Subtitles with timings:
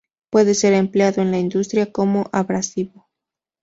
[0.31, 3.07] Puede ser empleado en la industria como abrasivo.